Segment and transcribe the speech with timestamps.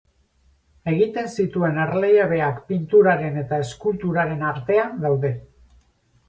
[0.91, 5.33] Egiten zituen erliebeak pinturaren eta eskulturaren artean daude.